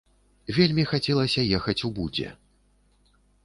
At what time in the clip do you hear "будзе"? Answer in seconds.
2.01-2.27